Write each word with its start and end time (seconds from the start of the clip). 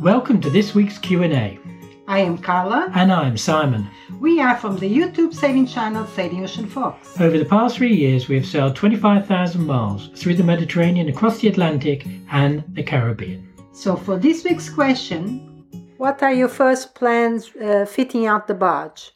Welcome 0.00 0.40
to 0.42 0.50
this 0.50 0.76
week's 0.76 0.96
Q&A. 0.96 1.58
I 2.06 2.18
am 2.20 2.38
Carla. 2.38 2.88
And 2.94 3.12
I'm 3.12 3.36
Simon. 3.36 3.90
We 4.20 4.40
are 4.40 4.56
from 4.56 4.78
the 4.78 4.88
YouTube 4.88 5.34
sailing 5.34 5.66
channel 5.66 6.06
Sailing 6.06 6.44
Ocean 6.44 6.68
Fox. 6.68 7.20
Over 7.20 7.36
the 7.36 7.44
past 7.44 7.78
three 7.78 7.96
years, 7.96 8.28
we 8.28 8.36
have 8.36 8.46
sailed 8.46 8.76
25,000 8.76 9.66
miles 9.66 10.10
through 10.14 10.36
the 10.36 10.44
Mediterranean, 10.44 11.08
across 11.08 11.40
the 11.40 11.48
Atlantic, 11.48 12.06
and 12.30 12.62
the 12.74 12.82
Caribbean. 12.84 13.52
So, 13.72 13.96
for 13.96 14.16
this 14.16 14.44
week's 14.44 14.70
question, 14.70 15.66
what 15.96 16.22
are 16.22 16.32
your 16.32 16.48
first 16.48 16.94
plans 16.94 17.50
uh, 17.56 17.84
fitting 17.84 18.24
out 18.24 18.46
the 18.46 18.54
barge? 18.54 19.10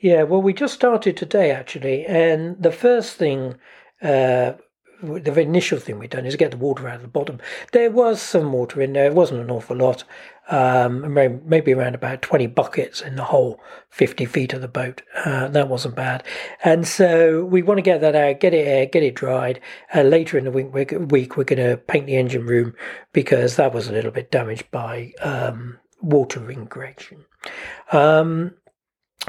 Yeah, 0.00 0.24
well, 0.24 0.42
we 0.42 0.52
just 0.52 0.74
started 0.74 1.16
today 1.16 1.50
actually, 1.50 2.04
and 2.04 2.62
the 2.62 2.72
first 2.72 3.16
thing 3.16 3.54
uh, 4.02 4.52
the 5.02 5.40
initial 5.40 5.78
thing 5.78 5.98
we've 5.98 6.10
done 6.10 6.26
is 6.26 6.36
get 6.36 6.50
the 6.50 6.56
water 6.56 6.88
out 6.88 6.96
of 6.96 7.02
the 7.02 7.08
bottom. 7.08 7.38
There 7.72 7.90
was 7.90 8.20
some 8.20 8.52
water 8.52 8.80
in 8.80 8.92
there. 8.92 9.06
It 9.06 9.14
wasn't 9.14 9.40
an 9.40 9.50
awful 9.50 9.76
lot. 9.76 10.04
Um, 10.48 11.12
maybe 11.12 11.74
around 11.74 11.96
about 11.96 12.22
20 12.22 12.46
buckets 12.46 13.00
in 13.00 13.16
the 13.16 13.24
whole 13.24 13.60
50 13.90 14.24
feet 14.26 14.52
of 14.52 14.60
the 14.60 14.68
boat. 14.68 15.02
Uh, 15.24 15.48
that 15.48 15.68
wasn't 15.68 15.96
bad. 15.96 16.22
And 16.62 16.86
so 16.86 17.44
we 17.44 17.62
want 17.62 17.78
to 17.78 17.82
get 17.82 18.00
that 18.00 18.14
out, 18.14 18.40
get 18.40 18.54
it 18.54 18.66
air, 18.66 18.86
get 18.86 19.02
it 19.02 19.16
dried. 19.16 19.60
Uh, 19.94 20.02
later 20.02 20.38
in 20.38 20.44
the 20.44 20.52
week, 20.52 20.72
we're, 20.72 20.98
week, 21.00 21.36
we're 21.36 21.44
going 21.44 21.68
to 21.68 21.76
paint 21.76 22.06
the 22.06 22.16
engine 22.16 22.46
room 22.46 22.74
because 23.12 23.56
that 23.56 23.74
was 23.74 23.88
a 23.88 23.92
little 23.92 24.12
bit 24.12 24.30
damaged 24.30 24.70
by 24.70 25.12
um, 25.20 25.78
water 26.00 26.40
ingression. 26.40 27.24
Um, 27.90 28.54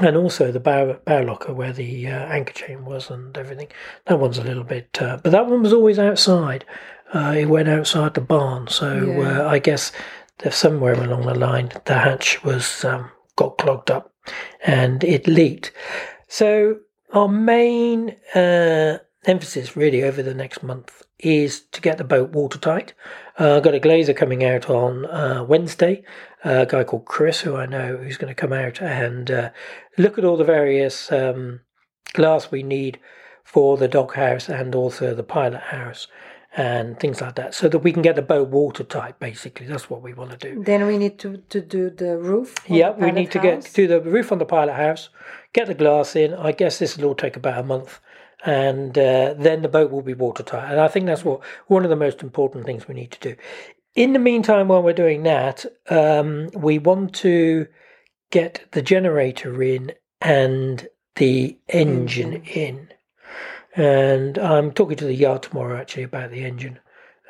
and 0.00 0.16
also 0.16 0.52
the 0.52 0.60
bow, 0.60 0.98
bow 1.04 1.22
locker 1.22 1.52
where 1.52 1.72
the 1.72 2.06
uh, 2.06 2.26
anchor 2.26 2.52
chain 2.52 2.84
was 2.84 3.10
and 3.10 3.36
everything. 3.36 3.68
That 4.06 4.20
one's 4.20 4.38
a 4.38 4.44
little 4.44 4.64
bit, 4.64 4.96
uh, 5.00 5.18
but 5.22 5.30
that 5.32 5.46
one 5.46 5.62
was 5.62 5.72
always 5.72 5.98
outside. 5.98 6.64
Uh, 7.12 7.34
it 7.38 7.46
went 7.46 7.68
outside 7.68 8.14
the 8.14 8.20
barn, 8.20 8.68
so 8.68 8.94
Yeah. 9.18 9.42
uh, 9.44 9.48
I 9.48 9.58
guess 9.58 9.92
there's 10.38 10.54
somewhere 10.54 10.92
along 10.94 11.26
the 11.26 11.34
line 11.34 11.72
the 11.86 11.94
hatch 11.94 12.44
was 12.44 12.84
um, 12.84 13.10
got 13.36 13.58
clogged 13.58 13.90
up 13.90 14.12
and 14.64 15.02
it 15.02 15.26
leaked. 15.26 15.72
So 16.28 16.76
our 17.12 17.28
main 17.28 18.10
uh, 18.34 18.98
emphasis 19.28 19.76
really 19.76 20.02
over 20.02 20.22
the 20.22 20.34
next 20.34 20.62
month 20.62 21.02
is 21.18 21.60
to 21.72 21.80
get 21.80 21.98
the 21.98 22.04
boat 22.04 22.30
watertight. 22.30 22.94
Uh, 23.38 23.56
I've 23.56 23.62
got 23.62 23.74
a 23.74 23.80
glazer 23.80 24.16
coming 24.16 24.44
out 24.44 24.70
on 24.70 25.06
uh, 25.06 25.44
Wednesday, 25.44 26.04
uh, 26.44 26.60
a 26.60 26.66
guy 26.66 26.84
called 26.84 27.06
Chris, 27.06 27.40
who 27.40 27.56
I 27.56 27.66
know, 27.66 27.96
who's 27.96 28.16
going 28.16 28.34
to 28.34 28.40
come 28.40 28.52
out 28.52 28.80
and 28.80 29.30
uh, 29.30 29.50
look 29.96 30.18
at 30.18 30.24
all 30.24 30.36
the 30.36 30.44
various 30.44 31.10
um, 31.12 31.60
glass 32.12 32.50
we 32.50 32.62
need 32.62 32.98
for 33.44 33.76
the 33.76 33.88
doghouse 33.88 34.48
and 34.48 34.74
also 34.74 35.14
the 35.14 35.22
pilot 35.22 35.60
house 35.60 36.06
and 36.56 36.98
things 36.98 37.20
like 37.20 37.34
that, 37.34 37.54
so 37.54 37.68
that 37.68 37.80
we 37.80 37.92
can 37.92 38.02
get 38.02 38.16
the 38.16 38.22
boat 38.22 38.48
watertight. 38.48 39.18
Basically, 39.20 39.66
that's 39.66 39.90
what 39.90 40.02
we 40.02 40.14
want 40.14 40.30
to 40.30 40.36
do. 40.36 40.62
Then 40.64 40.86
we 40.86 40.96
need 40.96 41.18
to, 41.20 41.36
to 41.50 41.60
do 41.60 41.90
the 41.90 42.16
roof. 42.18 42.56
Yeah, 42.66 42.92
the 42.92 43.04
we 43.04 43.12
need 43.12 43.30
to 43.32 43.38
get 43.38 43.56
house. 43.56 43.72
do 43.72 43.86
the 43.86 44.00
roof 44.00 44.32
on 44.32 44.38
the 44.38 44.46
pilot 44.46 44.74
house, 44.74 45.10
get 45.52 45.66
the 45.66 45.74
glass 45.74 46.16
in. 46.16 46.34
I 46.34 46.52
guess 46.52 46.78
this 46.78 46.96
will 46.96 47.04
all 47.04 47.14
take 47.14 47.36
about 47.36 47.58
a 47.58 47.62
month, 47.62 48.00
and 48.44 48.96
uh, 48.96 49.34
then 49.36 49.62
the 49.62 49.68
boat 49.68 49.90
will 49.90 50.02
be 50.02 50.14
watertight. 50.14 50.70
And 50.70 50.80
I 50.80 50.88
think 50.88 51.06
that's 51.06 51.24
what 51.24 51.40
one 51.66 51.84
of 51.84 51.90
the 51.90 51.96
most 51.96 52.22
important 52.22 52.66
things 52.66 52.86
we 52.86 52.94
need 52.94 53.10
to 53.12 53.20
do. 53.20 53.36
In 53.94 54.12
the 54.12 54.18
meantime, 54.18 54.68
while 54.68 54.82
we're 54.82 54.92
doing 54.92 55.24
that, 55.24 55.66
um, 55.88 56.50
we 56.54 56.78
want 56.78 57.14
to 57.16 57.66
get 58.30 58.64
the 58.72 58.82
generator 58.82 59.62
in 59.62 59.92
and 60.20 60.88
the 61.16 61.58
engine 61.68 62.42
in. 62.44 62.92
And 63.74 64.38
I'm 64.38 64.72
talking 64.72 64.96
to 64.98 65.04
the 65.04 65.14
yard 65.14 65.42
tomorrow 65.42 65.78
actually 65.78 66.04
about 66.04 66.30
the 66.30 66.44
engine 66.44 66.78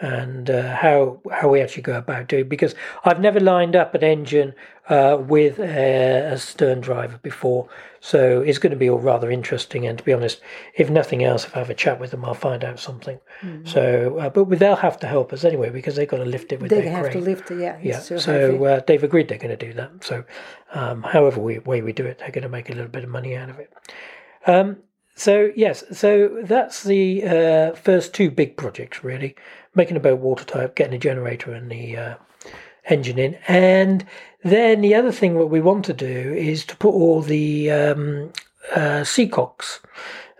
and 0.01 0.49
uh, 0.49 0.77
how 0.77 1.21
how 1.33 1.49
we 1.49 1.61
actually 1.61 1.83
go 1.83 1.97
about 1.97 2.29
doing 2.29 2.43
it 2.43 2.49
because 2.49 2.75
I've 3.05 3.21
never 3.21 3.41
lined 3.41 3.75
up 3.75 3.95
an 3.95 4.05
engine 4.05 4.55
uh, 4.89 5.19
with 5.21 5.59
a, 5.59 6.33
a 6.33 6.39
stern 6.39 6.81
driver 6.81 7.19
before, 7.19 7.69
so 8.01 8.41
it's 8.41 8.59
going 8.59 8.71
to 8.71 8.77
be 8.77 8.89
all 8.89 9.01
rather 9.01 9.31
interesting. 9.31 9.87
And 9.87 9.99
to 9.99 10.05
be 10.05 10.13
honest, 10.13 10.41
if 10.75 10.89
nothing 10.89 11.25
else, 11.25 11.45
if 11.45 11.55
I 11.57 11.59
have 11.59 11.71
a 11.71 11.75
chat 11.75 11.99
with 12.01 12.13
them, 12.13 12.25
I'll 12.25 12.35
find 12.35 12.65
out 12.65 12.79
something. 12.79 13.19
So, 13.65 14.19
uh, 14.19 14.31
but 14.31 14.49
they'll 14.59 14.77
have 14.77 14.99
to 15.01 15.07
help 15.07 15.33
us 15.33 15.45
anyway 15.45 15.71
because 15.71 15.97
they've 15.97 16.09
got 16.09 16.19
to 16.19 16.25
lift 16.25 16.53
it 16.53 16.61
with 16.61 16.71
They 16.71 16.81
their 16.81 16.91
have 16.91 17.11
to 17.13 17.21
lift 17.21 17.51
it, 17.51 17.61
yeah. 17.61 17.79
Yeah, 17.83 17.99
so 17.99 18.19
so 18.19 18.65
uh, 18.65 18.81
they've 18.87 19.03
agreed 19.03 19.29
they're 19.29 19.39
going 19.39 19.57
to 19.57 19.67
do 19.67 19.73
that. 19.75 20.05
So, 20.05 20.25
um, 20.73 21.03
however 21.03 21.41
we, 21.41 21.59
way 21.59 21.83
we 21.83 21.93
do 21.93 22.07
it, 22.07 22.19
they're 22.19 22.31
going 22.31 22.43
to 22.43 22.49
make 22.49 22.71
a 22.71 22.73
little 22.73 22.91
bit 22.91 23.05
of 23.05 23.11
money 23.11 23.37
out 23.37 23.51
of 23.51 23.59
it. 23.59 23.73
Um, 24.47 24.79
so 25.19 25.53
yes, 25.57 25.85
so 25.93 26.43
that's 26.43 26.85
the 26.85 27.25
uh, 27.25 27.75
first 27.75 28.15
two 28.15 28.31
big 28.31 28.57
projects 28.57 29.03
really: 29.03 29.35
making 29.75 29.97
a 29.97 30.01
boat 30.01 30.21
watertight, 30.21 30.77
getting 30.77 30.95
a 30.95 30.99
generator 30.99 31.53
and 31.53 31.71
the 31.71 31.97
uh, 31.97 32.15
engine 32.89 33.19
in, 33.19 33.37
and 33.49 34.07
then 34.45 34.81
the 34.81 34.95
other 34.95 35.13
thing 35.13 35.35
what 35.35 35.51
we 35.51 35.61
want 35.61 35.85
to 35.87 35.93
do 35.93 36.35
is 36.35 36.65
to 36.67 36.77
put 36.77 36.91
all 36.91 37.21
the 37.21 37.71
um, 37.71 38.33
uh, 38.75 39.03
seacocks 39.03 39.81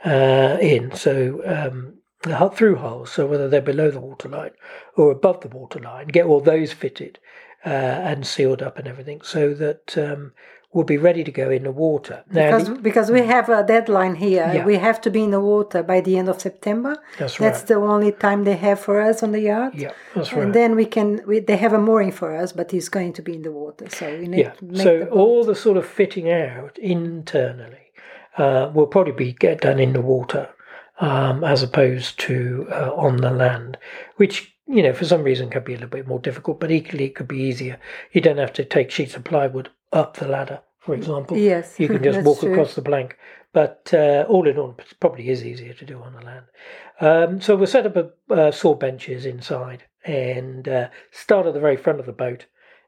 uh, 0.05 0.59
in. 0.61 0.95
So 0.95 1.43
um, 1.45 1.95
the 2.23 2.51
through 2.55 2.77
holes, 2.77 3.13
so 3.13 3.27
whether 3.27 3.49
they're 3.49 3.61
below 3.61 3.91
the 3.91 4.01
waterline 4.01 4.53
or 4.97 5.11
above 5.11 5.41
the 5.41 5.49
waterline, 5.49 6.09
get 6.09 6.27
all 6.27 6.41
those 6.41 6.73
fitted 6.73 7.19
uh, 7.65 7.69
and 7.69 8.27
sealed 8.27 8.63
up 8.63 8.79
and 8.79 8.87
everything, 8.87 9.23
so 9.23 9.55
that 9.55 9.99
um, 9.99 10.33
we'll 10.73 10.85
be 10.85 10.99
ready 10.99 11.25
to 11.25 11.33
go 11.33 11.51
in 11.51 11.63
the 11.65 11.71
water. 11.73 12.25
Now, 12.31 12.59
because, 12.59 12.79
because 12.81 13.11
we 13.11 13.23
have 13.23 13.49
a 13.49 13.65
deadline 13.65 14.15
here. 14.17 14.51
Yeah. 14.55 14.65
We 14.65 14.77
have 14.77 15.01
to 15.03 15.11
be 15.11 15.25
in 15.25 15.31
the 15.31 15.41
water 15.41 15.83
by 15.83 16.01
the 16.03 16.19
end 16.19 16.29
of 16.29 16.41
September. 16.41 16.97
That's 17.19 17.39
That's 17.39 17.61
right. 17.61 17.67
the 17.69 17.75
only 17.77 18.13
time 18.13 18.45
they 18.45 18.57
have 18.57 18.79
for 18.79 19.01
us 19.01 19.23
on 19.23 19.33
the 19.33 19.41
yard. 19.41 19.75
yeah, 19.75 19.93
that's 20.15 20.33
right. 20.33 20.43
And 20.43 20.55
then 20.55 20.77
we 20.77 20.85
can, 20.85 21.23
we, 21.27 21.41
they 21.41 21.57
have 21.57 21.73
a 21.73 21.79
mooring 21.79 22.13
for 22.13 22.37
us, 22.37 22.53
but 22.53 22.71
he's 22.71 22.89
going 22.89 23.15
to 23.15 23.23
be 23.23 23.35
in 23.35 23.43
the 23.43 23.53
water. 23.53 23.89
So 23.89 24.19
we 24.19 24.29
need 24.29 24.41
Yeah. 24.41 24.51
to 24.53 24.65
make 24.65 24.83
So 24.83 24.99
the 25.01 25.11
all 25.11 25.45
the 25.45 25.55
sort 25.55 25.77
of 25.79 25.87
fitting 25.87 26.31
out 26.31 26.79
internally 26.79 27.93
uh, 28.37 28.71
will 28.75 28.87
probably 28.87 29.13
be 29.13 29.33
get 29.33 29.63
done 29.63 29.81
in 29.81 29.93
the 29.95 30.01
water 30.03 30.51
um, 31.01 31.45
as 31.45 31.63
opposed 31.63 32.19
to 32.21 32.67
uh, 32.71 32.93
on 32.95 33.17
the 33.19 33.31
land, 33.31 33.79
which 34.17 34.55
you 34.67 34.83
know 34.83 34.93
for 34.93 35.07
some 35.07 35.23
reason 35.23 35.49
can 35.49 35.65
be 35.65 35.73
a 35.73 35.77
little 35.77 35.89
bit 35.89 36.07
more 36.07 36.19
difficult, 36.21 36.61
but 36.61 36.71
equally 36.71 37.07
it 37.07 37.15
could 37.15 37.29
be 37.29 37.39
easier. 37.39 37.79
You 38.13 38.21
don't 38.21 38.37
have 38.39 38.53
to 38.55 38.65
take 38.65 38.91
sheets 38.91 39.17
of 39.17 39.25
plywood 39.25 39.71
up 39.93 40.17
the 40.17 40.29
ladder, 40.29 40.61
for 40.79 40.95
example. 40.95 41.37
Yes, 41.37 41.79
You 41.79 41.89
can 41.89 42.03
just 42.11 42.23
walk 42.23 42.41
true. 42.41 42.53
across 42.53 42.75
the 42.75 42.83
plank. 42.83 43.17
But 43.53 43.91
uh, 43.95 44.27
all 44.29 44.47
in 44.47 44.59
all, 44.59 44.75
it 44.79 44.95
probably 45.01 45.31
is 45.31 45.45
easier 45.45 45.73
to 45.73 45.85
do 45.85 46.01
on 46.03 46.13
the 46.13 46.21
land. 46.21 46.45
Um, 47.01 47.41
so 47.41 47.57
we'll 47.57 47.67
set 47.67 47.87
up 47.87 47.97
a, 47.97 48.33
uh, 48.33 48.51
saw 48.51 48.75
benches 48.75 49.25
inside 49.25 49.85
and 50.05 50.69
uh, 50.69 50.89
start 51.11 51.47
at 51.47 51.55
the 51.55 51.61
very 51.61 51.77
front 51.77 51.99
of 51.99 52.07
the 52.07 52.13
boat 52.13 52.45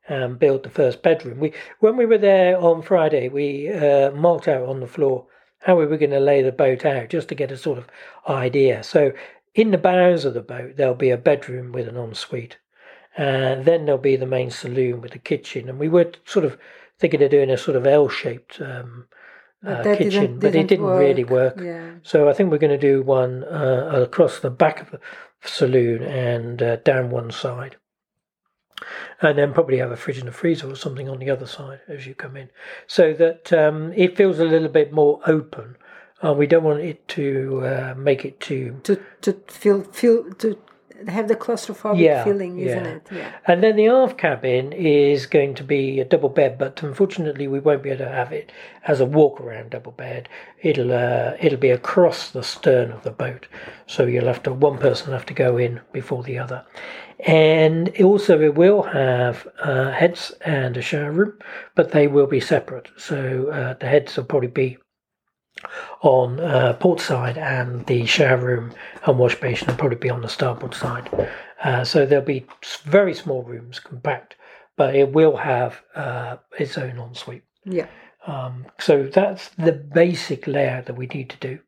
and 0.08 0.38
build 0.38 0.62
the 0.62 0.70
first 0.70 1.02
bedroom. 1.02 1.40
We 1.40 1.52
when 1.78 1.96
we 1.96 2.04
were 2.04 2.18
there 2.18 2.58
on 2.58 2.82
Friday, 2.82 3.28
we 3.28 3.70
uh, 3.70 4.10
marked 4.10 4.48
out 4.48 4.68
on 4.68 4.80
the 4.80 4.86
floor 4.86 5.26
how 5.60 5.76
we 5.76 5.86
were 5.86 5.98
going 5.98 6.10
to 6.10 6.20
lay 6.20 6.42
the 6.42 6.52
boat 6.52 6.84
out 6.84 7.08
just 7.08 7.28
to 7.28 7.34
get 7.34 7.52
a 7.52 7.56
sort 7.56 7.78
of 7.78 7.86
idea. 8.28 8.82
So 8.82 9.12
in 9.54 9.70
the 9.70 9.78
bows 9.78 10.24
of 10.24 10.34
the 10.34 10.40
boat, 10.40 10.76
there'll 10.76 10.94
be 10.94 11.10
a 11.10 11.16
bedroom 11.16 11.72
with 11.72 11.88
an 11.88 11.96
ensuite. 11.96 12.58
And 13.16 13.64
then 13.64 13.84
there'll 13.84 14.00
be 14.00 14.16
the 14.16 14.26
main 14.26 14.50
saloon 14.50 15.00
with 15.00 15.12
the 15.12 15.18
kitchen. 15.18 15.68
And 15.68 15.78
we 15.78 15.88
were 15.88 16.12
sort 16.24 16.44
of 16.44 16.56
thinking 17.00 17.22
of 17.22 17.30
doing 17.30 17.50
a 17.50 17.56
sort 17.58 17.76
of 17.76 17.86
L-shaped 17.86 18.60
um, 18.60 19.06
uh, 19.66 19.82
kitchen, 19.82 20.10
didn't- 20.10 20.38
but 20.40 20.48
it 20.48 20.52
didn't 20.52 20.68
didn't 20.68 20.86
really 20.86 21.24
work. 21.24 21.56
work. 21.56 21.64
Yeah. 21.64 21.90
So 22.02 22.28
I 22.28 22.32
think 22.34 22.50
we're 22.50 22.58
going 22.58 22.78
to 22.80 22.86
do 22.92 23.02
one 23.02 23.42
uh, 23.44 23.90
across 24.06 24.38
the 24.40 24.50
back 24.50 24.80
of 24.82 24.90
the 24.92 25.00
saloon 25.42 26.02
and 26.02 26.62
uh, 26.62 26.76
down 26.76 27.10
one 27.10 27.30
side. 27.30 27.76
And 29.20 29.36
then 29.36 29.52
probably 29.52 29.76
have 29.78 29.90
a 29.90 29.96
fridge 29.96 30.18
and 30.18 30.28
a 30.28 30.32
freezer 30.32 30.70
or 30.70 30.74
something 30.76 31.08
on 31.08 31.18
the 31.18 31.28
other 31.28 31.46
side 31.46 31.80
as 31.88 32.06
you 32.06 32.14
come 32.14 32.36
in, 32.36 32.48
so 32.86 33.12
that 33.14 33.52
um, 33.52 33.92
it 33.94 34.16
feels 34.16 34.38
a 34.38 34.44
little 34.46 34.68
bit 34.70 34.90
more 34.92 35.20
open. 35.26 35.76
Uh, 36.24 36.32
we 36.32 36.46
don't 36.46 36.64
want 36.64 36.80
it 36.80 37.06
to 37.08 37.60
uh, 37.64 37.94
make 37.96 38.24
it 38.24 38.40
too 38.40 38.80
To, 38.84 38.98
to 39.22 39.32
feel, 39.48 39.82
feel, 39.84 40.32
to 40.34 40.58
have 41.08 41.28
the 41.28 41.36
claustrophobic 41.36 42.00
Yeah, 42.00 42.24
feeling, 42.24 42.58
isn't 42.58 42.84
yeah. 42.84 42.90
it? 42.90 43.06
Yeah. 43.10 43.32
And 43.46 43.62
then 43.62 43.76
the 43.76 43.88
aft 43.88 44.18
cabin 44.18 44.72
is 44.72 45.26
going 45.26 45.54
to 45.54 45.64
be 45.64 46.00
a 46.00 46.04
double 46.04 46.28
bed, 46.28 46.58
but 46.58 46.82
unfortunately 46.82 47.48
we 47.48 47.60
won't 47.60 47.82
be 47.82 47.90
able 47.90 48.04
to 48.04 48.10
have 48.10 48.32
it 48.32 48.52
as 48.86 49.00
a 49.00 49.06
walk 49.06 49.40
around 49.40 49.70
double 49.70 49.92
bed. 49.92 50.28
It'll 50.62 50.92
uh, 50.92 51.36
it'll 51.40 51.58
be 51.58 51.70
across 51.70 52.30
the 52.30 52.42
stern 52.42 52.90
of 52.92 53.02
the 53.02 53.10
boat, 53.10 53.46
so 53.86 54.06
you'll 54.06 54.26
have 54.26 54.42
to 54.44 54.52
one 54.52 54.78
person 54.78 55.08
will 55.08 55.18
have 55.18 55.26
to 55.26 55.34
go 55.34 55.56
in 55.56 55.80
before 55.92 56.22
the 56.22 56.38
other. 56.38 56.64
And 57.26 57.90
also 58.02 58.40
it 58.40 58.54
will 58.54 58.82
have 58.82 59.46
uh, 59.62 59.90
heads 59.90 60.32
and 60.44 60.76
a 60.76 60.82
shower 60.82 61.12
room, 61.12 61.38
but 61.74 61.92
they 61.92 62.08
will 62.08 62.26
be 62.26 62.40
separate. 62.40 62.88
So 62.96 63.48
uh, 63.48 63.74
the 63.74 63.86
heads 63.86 64.16
will 64.16 64.24
probably 64.24 64.48
be 64.48 64.78
on 66.02 66.40
uh, 66.40 66.72
port 66.74 67.00
side 67.00 67.36
and 67.38 67.86
the 67.86 68.06
shower 68.06 68.38
room 68.38 68.72
and 69.04 69.18
wash 69.18 69.34
basin 69.40 69.68
will 69.68 69.76
probably 69.76 69.96
be 69.98 70.10
on 70.10 70.22
the 70.22 70.28
starboard 70.28 70.74
side. 70.74 71.08
Uh, 71.62 71.84
so 71.84 72.06
there'll 72.06 72.24
be 72.24 72.46
very 72.84 73.14
small 73.14 73.42
rooms, 73.42 73.78
compact, 73.78 74.36
but 74.76 74.94
it 74.94 75.12
will 75.12 75.36
have 75.36 75.82
uh, 75.94 76.36
its 76.58 76.78
own 76.78 76.98
ensuite. 76.98 77.42
Yeah. 77.64 77.86
Um, 78.26 78.66
so 78.78 79.04
that's 79.04 79.48
the 79.50 79.72
basic 79.72 80.46
layout 80.46 80.86
that 80.86 80.96
we 80.96 81.06
need 81.06 81.30
to 81.30 81.36
do. 81.38 81.58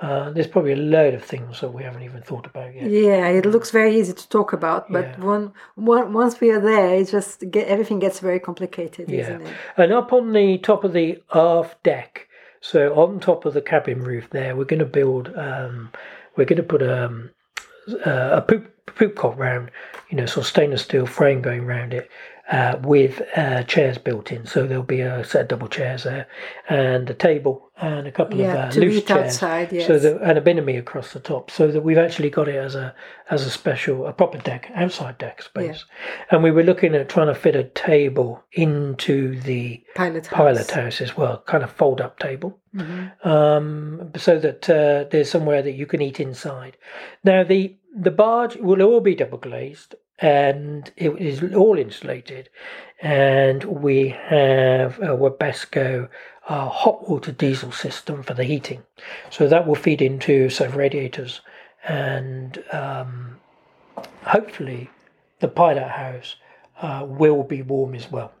Uh, 0.00 0.30
there's 0.30 0.48
probably 0.48 0.72
a 0.72 0.76
load 0.76 1.14
of 1.14 1.22
things 1.22 1.60
that 1.60 1.72
we 1.72 1.84
haven't 1.84 2.02
even 2.02 2.20
thought 2.22 2.44
about 2.44 2.74
yet. 2.74 2.90
Yeah, 2.90 3.28
it 3.28 3.46
looks 3.46 3.70
very 3.70 3.96
easy 3.96 4.12
to 4.12 4.28
talk 4.28 4.52
about, 4.52 4.90
but 4.90 5.04
Yeah. 5.04 5.24
one, 5.24 5.52
one, 5.76 6.12
once 6.12 6.40
we 6.40 6.50
are 6.50 6.58
there, 6.58 6.96
it 6.96 7.08
just 7.08 7.48
get, 7.52 7.68
everything 7.68 8.00
gets 8.00 8.18
very 8.18 8.40
complicated, 8.40 9.08
Yeah. 9.08 9.20
isn't 9.20 9.42
it? 9.42 9.54
And 9.76 9.92
up 9.92 10.12
on 10.12 10.32
the 10.32 10.58
top 10.58 10.82
of 10.82 10.92
the 10.92 11.22
aft 11.32 11.80
deck, 11.84 12.26
so 12.62 12.94
on 12.94 13.18
top 13.18 13.44
of 13.44 13.54
the 13.54 13.60
cabin 13.60 14.02
roof 14.02 14.30
there, 14.30 14.56
we're 14.56 14.64
going 14.64 14.78
to 14.78 14.86
build, 14.86 15.36
um, 15.36 15.90
we're 16.36 16.46
going 16.46 16.56
to 16.56 16.62
put 16.62 16.82
um, 16.82 17.30
uh, 18.06 18.30
a 18.32 18.40
poop, 18.40 18.72
poop 18.86 19.16
cot 19.16 19.36
round, 19.36 19.70
you 20.08 20.16
know, 20.16 20.26
sort 20.26 20.44
of 20.44 20.48
stainless 20.48 20.82
steel 20.82 21.04
frame 21.04 21.42
going 21.42 21.66
round 21.66 21.92
it. 21.92 22.08
Uh, 22.50 22.76
with 22.82 23.22
uh, 23.36 23.62
chairs 23.62 23.96
built 23.98 24.30
in, 24.32 24.44
so 24.44 24.66
there'll 24.66 24.82
be 24.82 25.00
a 25.00 25.24
set 25.24 25.42
of 25.42 25.48
double 25.48 25.68
chairs 25.68 26.02
there, 26.02 26.26
and 26.68 27.08
a 27.08 27.14
table 27.14 27.70
and 27.80 28.06
a 28.06 28.12
couple 28.12 28.36
Yeah, 28.36 28.52
of 28.52 28.58
uh, 28.58 28.70
to 28.72 28.80
loose 28.80 29.04
chairs, 29.04 29.26
outside, 29.26 29.70
so 29.70 29.76
yes. 29.76 30.02
that 30.02 30.20
and 30.20 30.36
a 30.36 30.40
bimini 30.40 30.76
across 30.76 31.12
the 31.12 31.20
top, 31.20 31.50
so 31.52 31.68
that 31.68 31.82
we've 31.82 31.96
actually 31.96 32.30
got 32.30 32.48
it 32.48 32.56
as 32.56 32.74
a 32.74 32.94
as 33.30 33.46
a 33.46 33.50
special 33.50 34.06
a 34.06 34.12
proper 34.12 34.38
deck 34.38 34.70
outside 34.74 35.18
deck 35.18 35.40
space, 35.40 35.84
and 36.30 36.42
we 36.42 36.50
were 36.50 36.64
looking 36.64 36.94
at 36.96 37.08
trying 37.08 37.28
to 37.28 37.34
fit 37.34 37.54
a 37.56 37.64
table 37.64 38.42
into 38.52 39.40
the 39.42 39.80
Pilot 39.94 40.26
house. 40.26 40.36
pilot 40.36 40.70
house 40.72 41.00
as 41.00 41.16
well, 41.16 41.42
kind 41.46 41.62
of 41.62 41.70
fold 41.70 42.00
up 42.00 42.18
table, 42.18 42.58
um, 43.22 44.10
so 44.16 44.38
that 44.38 44.68
uh, 44.68 45.04
there's 45.10 45.30
somewhere 45.30 45.62
that 45.62 45.72
you 45.72 45.86
can 45.86 46.02
eat 46.02 46.20
inside. 46.20 46.76
Now 47.24 47.44
the 47.44 47.76
the 47.96 48.10
barge 48.10 48.56
will 48.56 48.82
all 48.82 49.00
be 49.00 49.14
double 49.14 49.38
glazed 49.38 49.94
and 50.22 50.90
it 50.96 51.10
is 51.20 51.54
all 51.54 51.76
insulated, 51.76 52.48
and 53.02 53.64
we 53.64 54.08
have 54.08 54.98
a 55.00 55.16
Webasto 55.16 56.08
uh, 56.48 56.68
hot 56.68 57.08
water 57.08 57.32
diesel 57.32 57.72
system 57.72 58.22
for 58.22 58.34
the 58.34 58.44
heating, 58.44 58.82
so 59.30 59.48
that 59.48 59.66
will 59.66 59.74
feed 59.74 60.00
into 60.00 60.48
some 60.48 60.72
radiators 60.72 61.42
and 61.84 62.62
um, 62.72 63.40
hopefully 64.24 64.88
the 65.40 65.48
pilot 65.48 65.88
house 65.88 66.36
uh, 66.80 67.04
will 67.06 67.42
be 67.42 67.62
warm 67.62 67.94
as 67.94 68.10
well. 68.10 68.32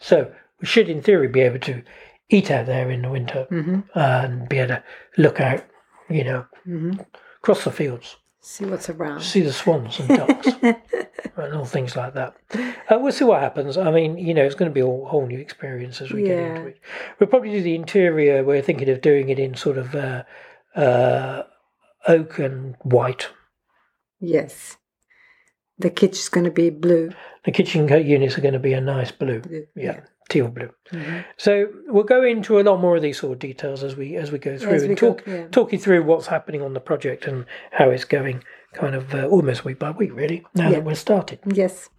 So 0.00 0.32
we 0.60 0.66
should, 0.66 0.88
in 0.88 1.02
theory, 1.02 1.28
be 1.28 1.40
able 1.40 1.60
to 1.60 1.82
eat 2.30 2.50
out 2.50 2.66
there 2.66 2.90
in 2.90 3.02
the 3.02 3.10
winter 3.10 3.46
and 3.94 4.48
be 4.48 4.58
able 4.58 4.76
to 4.76 4.84
look 5.18 5.40
out, 5.40 5.64
you 6.08 6.24
know, 6.24 6.46
across 7.36 7.64
the 7.64 7.70
fields, 7.70 8.16
See 8.46 8.66
what's 8.66 8.90
around. 8.90 9.22
see 9.22 9.40
the 9.40 9.54
swans 9.54 9.98
and 9.98 10.08
ducks, 10.08 10.48
and 10.62 11.54
all 11.54 11.64
things 11.64 11.96
like 11.96 12.12
that. 12.12 12.36
Uh, 12.90 12.98
we'll 12.98 13.10
see 13.10 13.24
what 13.24 13.40
happens. 13.40 13.78
I 13.78 13.90
mean, 13.90 14.18
you 14.18 14.34
know, 14.34 14.44
it's 14.44 14.54
going 14.54 14.70
to 14.70 14.74
be 14.74 14.82
a 14.82 14.84
whole, 14.84 15.26
new 15.26 15.38
experience 15.38 16.02
as 16.02 16.10
we 16.12 16.24
get 16.24 16.38
into 16.38 16.66
it. 16.66 16.80
We'll 17.18 17.30
probably 17.30 17.52
do 17.52 17.62
the 17.62 17.74
interior. 17.74 18.44
We're 18.44 18.60
thinking 18.60 18.90
of 18.90 19.00
doing 19.00 19.30
it 19.30 19.38
in 19.38 19.54
sort 19.54 19.78
of 19.78 19.94
uh, 19.94 20.24
uh, 20.76 21.44
oak 22.06 22.38
and 22.38 22.76
white. 22.82 23.30
Yes. 24.20 24.76
The 25.78 25.88
kitchen's 25.88 26.28
going 26.28 26.44
to 26.44 26.50
be 26.50 26.68
blue. 26.68 27.12
The 27.46 27.50
kitchen 27.50 27.88
units 27.88 28.36
are 28.36 28.42
going 28.42 28.52
to 28.52 28.60
be 28.60 28.74
a 28.74 28.80
nice 28.80 29.10
blue. 29.10 29.40
Blue, 29.40 29.66
Yeah, 29.74 29.82
yeah. 29.82 30.00
Teal 30.28 30.48
blue. 30.48 30.70
So 31.36 31.68
we'll 31.88 32.04
go 32.04 32.22
into 32.22 32.58
a 32.60 32.62
lot 32.62 32.80
more 32.80 32.96
of 32.96 33.02
these 33.02 33.18
sort 33.18 33.32
of 33.32 33.38
details 33.38 33.82
as 33.82 33.96
we 33.96 34.16
as 34.16 34.30
we 34.32 34.38
go 34.38 34.56
through 34.58 34.72
As 34.72 34.82
we 34.82 34.88
and 34.88 34.98
go, 34.98 35.14
talk 35.14 35.26
yeah. 35.26 35.46
talk 35.48 35.72
you 35.72 35.78
through 35.78 36.02
what's 36.04 36.26
happening 36.28 36.62
on 36.62 36.72
the 36.74 36.80
project 36.80 37.26
and 37.26 37.44
how 37.72 37.90
it's 37.90 38.04
going, 38.04 38.42
kind 38.72 38.94
of 38.94 39.14
uh, 39.14 39.26
almost 39.26 39.64
week 39.64 39.78
by 39.78 39.90
week, 39.90 40.14
really. 40.14 40.44
Now 40.54 40.64
Yeah. 40.68 40.76
that 40.76 40.84
we're 40.84 40.94
started. 40.94 41.38
Yes. 41.46 41.90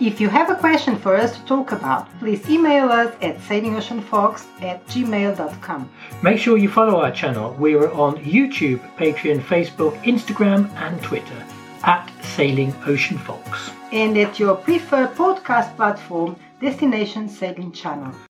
If 0.00 0.18
you 0.18 0.30
have 0.30 0.48
a 0.48 0.54
question 0.54 0.96
for 0.96 1.14
us 1.14 1.36
to 1.36 1.44
talk 1.44 1.72
about, 1.72 2.08
please 2.20 2.48
email 2.48 2.88
us 2.88 3.14
at 3.20 3.36
sailingoceanfox 3.40 4.46
at 4.62 4.86
gmail.com. 4.86 5.90
Make 6.22 6.38
sure 6.38 6.56
you 6.56 6.70
follow 6.70 7.00
our 7.02 7.12
channel. 7.12 7.54
We 7.58 7.74
are 7.74 7.90
on 7.92 8.16
YouTube, 8.16 8.80
Patreon, 8.96 9.40
Facebook, 9.42 9.94
Instagram, 10.04 10.70
and 10.76 11.02
Twitter 11.02 11.44
at 11.84 12.09
Sailing 12.36 12.74
Ocean 12.86 13.18
Fox. 13.18 13.70
And 13.92 14.16
at 14.16 14.38
your 14.38 14.54
preferred 14.54 15.14
podcast 15.16 15.74
platform, 15.76 16.36
Destination 16.60 17.28
Sailing 17.28 17.72
Channel. 17.72 18.12